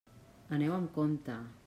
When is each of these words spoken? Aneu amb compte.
Aneu 0.57 0.73
amb 0.77 0.91
compte. 0.97 1.41